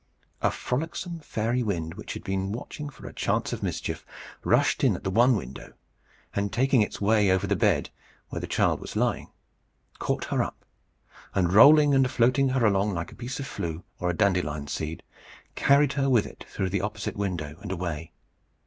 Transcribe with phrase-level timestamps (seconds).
[0.41, 4.03] A frolicsome fairy wind, which had been watching for a chance of mischief,
[4.43, 5.73] rushed in at the one window,
[6.33, 7.91] and taking its way over the bed
[8.29, 9.29] where the child was lying,
[9.99, 10.65] caught her up,
[11.35, 15.03] and rolling and floating her along like a piece of flue, or a dandelion seed,
[15.53, 18.11] carried her with it through the opposite window, and away.